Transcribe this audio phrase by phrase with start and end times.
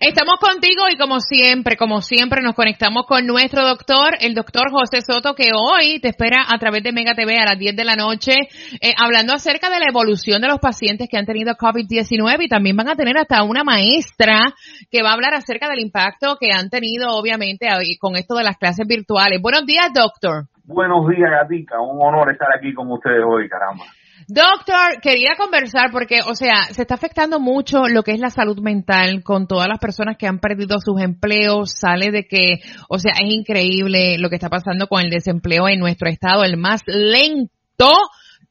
[0.00, 5.02] Estamos contigo y como siempre, como siempre nos conectamos con nuestro doctor, el doctor José
[5.02, 7.96] Soto, que hoy te espera a través de Mega TV a las 10 de la
[7.96, 8.32] noche,
[8.80, 12.78] eh, hablando acerca de la evolución de los pacientes que han tenido COVID-19 y también
[12.78, 14.54] van a tener hasta una maestra
[14.90, 17.68] que va a hablar acerca del impacto que han tenido, obviamente,
[18.00, 19.38] con esto de las clases virtuales.
[19.42, 20.44] Buenos días, doctor.
[20.64, 21.78] Buenos días, Gatica.
[21.78, 23.84] Un honor estar aquí con ustedes hoy, caramba.
[24.32, 28.60] Doctor, quería conversar porque, o sea, se está afectando mucho lo que es la salud
[28.60, 31.72] mental con todas las personas que han perdido sus empleos.
[31.72, 35.80] Sale de que, o sea, es increíble lo que está pasando con el desempleo en
[35.80, 37.92] nuestro estado, el más lento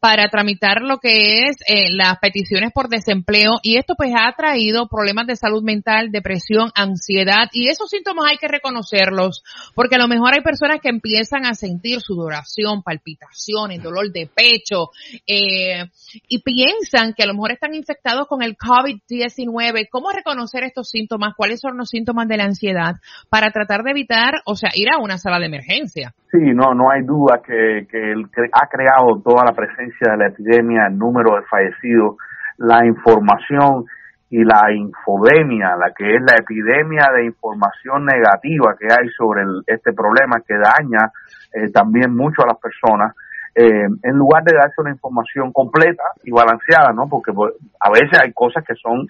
[0.00, 4.88] para tramitar lo que es eh, las peticiones por desempleo y esto pues ha traído
[4.88, 9.42] problemas de salud mental, depresión, ansiedad y esos síntomas hay que reconocerlos
[9.74, 14.90] porque a lo mejor hay personas que empiezan a sentir sudoración, palpitaciones, dolor de pecho
[15.26, 15.84] eh,
[16.28, 19.88] y piensan que a lo mejor están infectados con el COVID-19.
[19.90, 21.34] ¿Cómo reconocer estos síntomas?
[21.36, 22.96] ¿Cuáles son los síntomas de la ansiedad
[23.30, 26.12] para tratar de evitar, o sea, ir a una sala de emergencia?
[26.30, 28.12] Sí, no, no hay duda que, que
[28.52, 32.16] ha creado toda la presencia de la epidemia, el número de fallecidos,
[32.58, 33.84] la información
[34.30, 39.92] y la infodemia, la que es la epidemia de información negativa que hay sobre este
[39.92, 41.12] problema que daña
[41.52, 43.14] eh, también mucho a las personas,
[43.54, 47.08] eh, en lugar de darse una información completa y balanceada, ¿no?
[47.08, 49.06] Porque pues, a veces hay cosas que son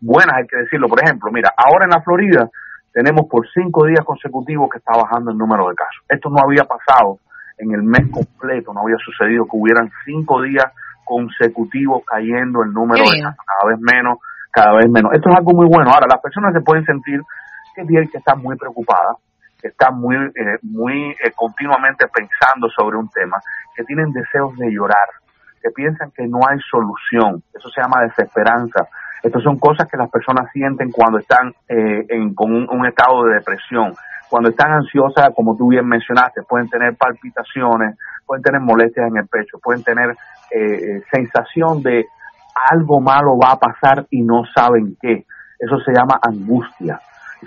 [0.00, 0.88] buenas, hay que decirlo.
[0.88, 2.48] Por ejemplo, mira, ahora en la Florida
[2.92, 6.04] tenemos por cinco días consecutivos que está bajando el número de casos.
[6.08, 7.18] Esto no había pasado
[7.60, 10.72] en el mes completo no había sucedido que hubieran cinco días
[11.04, 14.18] consecutivos cayendo el número de casos, cada vez menos,
[14.50, 15.12] cada vez menos.
[15.12, 15.90] Esto es algo muy bueno.
[15.90, 17.20] Ahora, las personas se pueden sentir
[17.74, 19.16] que bien que están muy preocupadas,
[19.60, 23.38] que están muy, eh, muy eh, continuamente pensando sobre un tema,
[23.74, 25.08] que tienen deseos de llorar,
[25.62, 27.42] que piensan que no hay solución.
[27.52, 28.86] Eso se llama desesperanza.
[29.22, 33.34] Estas son cosas que las personas sienten cuando están eh, en, con un estado de
[33.34, 33.94] depresión
[34.30, 39.26] cuando están ansiosas, como tú bien mencionaste, pueden tener palpitaciones, pueden tener molestias en el
[39.26, 42.06] pecho, pueden tener eh, eh, sensación de
[42.70, 45.26] algo malo va a pasar y no saben qué.
[45.58, 47.00] Eso se llama angustia.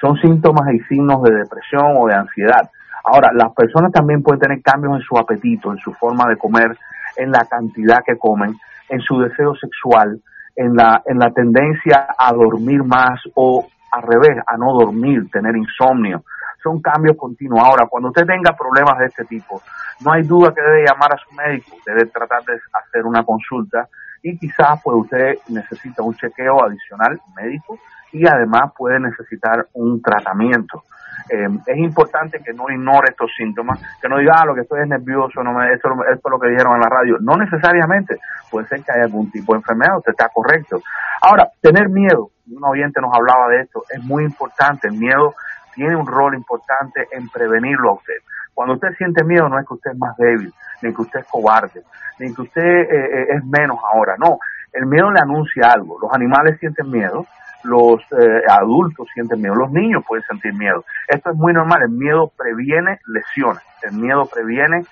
[0.00, 2.70] Son síntomas y signos de depresión o de ansiedad.
[3.04, 6.78] Ahora, las personas también pueden tener cambios en su apetito, en su forma de comer,
[7.16, 8.56] en la cantidad que comen,
[8.88, 10.18] en su deseo sexual,
[10.56, 15.56] en la, en la tendencia a dormir más o al revés, a no dormir, tener
[15.56, 16.22] insomnio
[16.62, 17.60] son cambios continuos.
[17.60, 19.62] Ahora, cuando usted tenga problemas de este tipo,
[20.04, 23.88] no hay duda que debe llamar a su médico, debe tratar de hacer una consulta
[24.22, 27.78] y quizás pues usted necesita un chequeo adicional médico
[28.12, 30.84] y además puede necesitar un tratamiento.
[31.28, 34.82] Eh, es importante que no ignore estos síntomas, que no diga, ah, lo que estoy
[34.82, 37.16] es nervioso, no me, esto, esto es lo que dijeron en la radio.
[37.20, 38.18] No necesariamente,
[38.50, 40.80] puede ser que haya algún tipo de enfermedad, usted está correcto.
[41.22, 44.88] Ahora, tener miedo, un oyente nos hablaba de esto, es muy importante.
[44.88, 45.34] El miedo
[45.74, 48.14] tiene un rol importante en prevenirlo a usted.
[48.54, 51.26] Cuando usted siente miedo no es que usted es más débil, ni que usted es
[51.26, 51.82] cobarde,
[52.18, 54.38] ni que usted eh, eh, es menos ahora, no.
[54.72, 55.98] El miedo le anuncia algo.
[56.00, 57.26] Los animales sienten miedo,
[57.64, 60.84] los eh, adultos sienten miedo, los niños pueden sentir miedo.
[61.08, 64.84] Esto es muy normal, el miedo previene lesiones, el miedo previene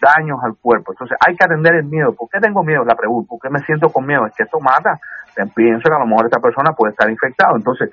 [0.00, 0.92] daños al cuerpo.
[0.92, 2.14] Entonces hay que atender el miedo.
[2.14, 2.84] ¿Por qué tengo miedo?
[2.84, 4.26] La pregunta, ¿por qué me siento con miedo?
[4.26, 4.98] Es que esto mata.
[5.54, 7.52] Pienso que a lo mejor esta persona puede estar infectada.
[7.56, 7.90] Entonces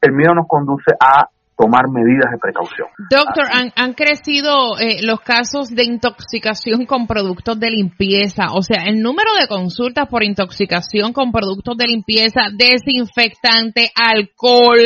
[0.00, 2.88] el miedo nos conduce a tomar medidas de precaución.
[3.10, 8.84] Doctor, han, han, crecido eh, los casos de intoxicación con productos de limpieza, o sea,
[8.86, 14.78] el número de consultas por intoxicación con productos de limpieza, desinfectante, alcohol,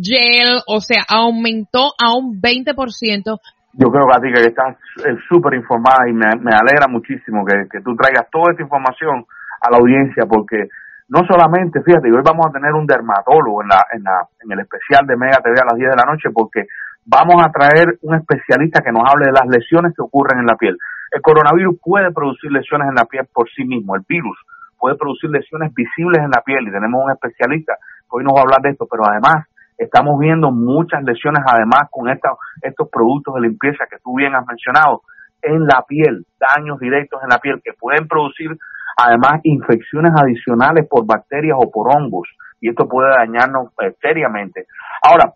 [0.00, 3.40] gel, o sea, aumentó a un 20%.
[3.74, 7.80] Yo creo, Katy, que estás eh, súper informada y me, me alegra muchísimo que, que
[7.80, 9.24] tú traigas toda esta información
[9.62, 10.68] a la audiencia porque
[11.12, 14.60] no solamente, fíjate, hoy vamos a tener un dermatólogo en, la, en, la, en el
[14.60, 16.64] especial de Mega TV a las 10 de la noche porque
[17.04, 20.56] vamos a traer un especialista que nos hable de las lesiones que ocurren en la
[20.56, 20.78] piel.
[21.10, 24.38] El coronavirus puede producir lesiones en la piel por sí mismo, el virus
[24.78, 28.38] puede producir lesiones visibles en la piel y tenemos un especialista que hoy nos va
[28.38, 29.46] a hablar de esto, pero además
[29.76, 32.30] estamos viendo muchas lesiones además con esta,
[32.62, 35.02] estos productos de limpieza que tú bien has mencionado
[35.42, 38.56] en la piel, daños directos en la piel que pueden producir
[38.96, 42.28] además infecciones adicionales por bacterias o por hongos,
[42.60, 44.66] y esto puede dañarnos eh, seriamente.
[45.02, 45.32] Ahora,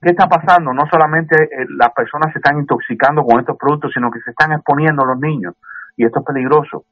[0.00, 0.72] ¿qué está pasando?
[0.72, 4.52] No solamente eh, las personas se están intoxicando con estos productos, sino que se están
[4.52, 5.54] exponiendo los niños,
[5.96, 6.84] y esto es peligroso.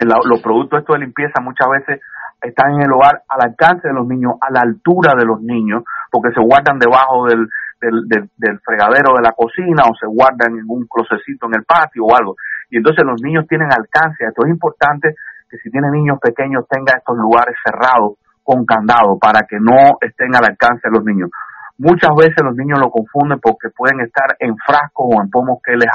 [0.00, 2.00] los productos estos de limpieza muchas veces
[2.42, 5.84] están en el hogar al alcance de los niños, a la altura de los niños,
[6.10, 7.46] porque se guardan debajo del,
[7.80, 12.16] del, fregadero de la cocina o se guardan en un closecito en el patio o
[12.16, 12.36] algo.
[12.70, 14.24] Y entonces los niños tienen alcance.
[14.24, 15.14] Esto es importante
[15.48, 20.34] que si tienen niños pequeños tenga estos lugares cerrados con candado para que no estén
[20.34, 21.30] al alcance de los niños.
[21.78, 25.72] Muchas veces los niños lo confunden porque pueden estar en frascos o en pomos que
[25.72, 25.88] les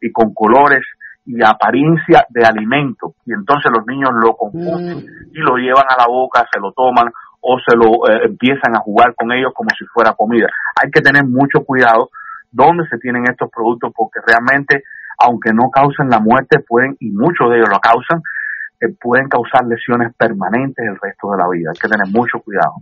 [0.00, 0.80] y con colores
[1.26, 5.34] y apariencia de alimento y entonces los niños lo confunden mm.
[5.34, 8.80] y lo llevan a la boca, se lo toman o se lo eh, empiezan a
[8.80, 10.46] jugar con ellos como si fuera comida.
[10.80, 12.10] Hay que tener mucho cuidado
[12.50, 14.82] dónde se tienen estos productos porque realmente,
[15.18, 18.22] aunque no causen la muerte, pueden, y muchos de ellos lo causan,
[18.80, 21.70] eh, pueden causar lesiones permanentes el resto de la vida.
[21.72, 22.76] Hay que tener mucho cuidado.